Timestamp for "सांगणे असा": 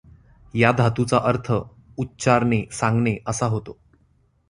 2.71-3.45